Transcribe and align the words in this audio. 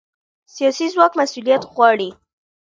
سیاسي 0.53 0.85
ځواک 0.93 1.11
مسؤلیت 1.19 1.63
غواړي 1.73 2.09